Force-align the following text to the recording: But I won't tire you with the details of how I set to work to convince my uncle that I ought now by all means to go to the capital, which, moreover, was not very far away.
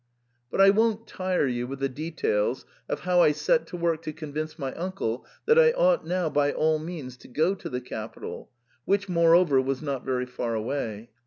But 0.49 0.61
I 0.61 0.71
won't 0.71 1.05
tire 1.05 1.45
you 1.45 1.67
with 1.67 1.77
the 1.77 1.87
details 1.87 2.65
of 2.89 3.01
how 3.01 3.21
I 3.21 3.31
set 3.33 3.67
to 3.67 3.77
work 3.77 4.01
to 4.01 4.11
convince 4.11 4.57
my 4.57 4.73
uncle 4.73 5.27
that 5.45 5.59
I 5.59 5.73
ought 5.73 6.07
now 6.07 6.27
by 6.27 6.51
all 6.51 6.79
means 6.79 7.17
to 7.17 7.27
go 7.27 7.53
to 7.53 7.69
the 7.69 7.81
capital, 7.81 8.49
which, 8.85 9.07
moreover, 9.07 9.61
was 9.61 9.83
not 9.83 10.03
very 10.03 10.25
far 10.25 10.55
away. 10.55 11.11